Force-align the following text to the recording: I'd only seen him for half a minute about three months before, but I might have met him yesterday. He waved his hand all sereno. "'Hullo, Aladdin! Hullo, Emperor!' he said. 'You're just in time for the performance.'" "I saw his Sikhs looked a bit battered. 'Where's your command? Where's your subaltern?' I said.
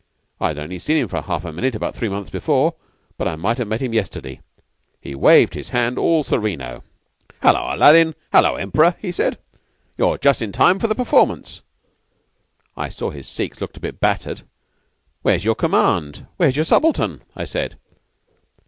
I'd 0.39 0.57
only 0.57 0.79
seen 0.79 0.97
him 0.97 1.07
for 1.07 1.21
half 1.21 1.45
a 1.45 1.53
minute 1.53 1.75
about 1.75 1.93
three 1.95 2.09
months 2.09 2.31
before, 2.31 2.73
but 3.19 3.27
I 3.27 3.35
might 3.35 3.59
have 3.59 3.67
met 3.67 3.83
him 3.83 3.93
yesterday. 3.93 4.41
He 4.99 5.13
waved 5.13 5.53
his 5.53 5.69
hand 5.69 5.99
all 5.99 6.23
sereno. 6.23 6.83
"'Hullo, 7.43 7.75
Aladdin! 7.75 8.15
Hullo, 8.33 8.55
Emperor!' 8.55 8.95
he 8.97 9.11
said. 9.11 9.37
'You're 9.99 10.17
just 10.17 10.41
in 10.41 10.51
time 10.53 10.79
for 10.79 10.87
the 10.87 10.95
performance.'" 10.95 11.61
"I 12.75 12.89
saw 12.89 13.11
his 13.11 13.27
Sikhs 13.27 13.61
looked 13.61 13.77
a 13.77 13.81
bit 13.81 13.99
battered. 13.99 14.41
'Where's 15.21 15.45
your 15.45 15.53
command? 15.53 16.25
Where's 16.37 16.55
your 16.55 16.65
subaltern?' 16.65 17.21
I 17.35 17.45
said. 17.45 17.77